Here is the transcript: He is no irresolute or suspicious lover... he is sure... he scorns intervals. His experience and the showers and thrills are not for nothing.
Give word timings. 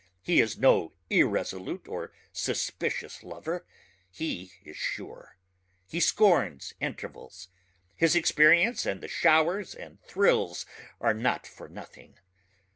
He 0.23 0.41
is 0.41 0.57
no 0.57 0.93
irresolute 1.11 1.87
or 1.87 2.11
suspicious 2.33 3.21
lover... 3.21 3.67
he 4.09 4.51
is 4.65 4.75
sure... 4.75 5.37
he 5.87 5.99
scorns 5.99 6.73
intervals. 6.79 7.49
His 7.95 8.15
experience 8.15 8.87
and 8.87 8.99
the 9.01 9.07
showers 9.07 9.75
and 9.75 10.01
thrills 10.01 10.65
are 10.99 11.13
not 11.13 11.45
for 11.45 11.69
nothing. 11.69 12.17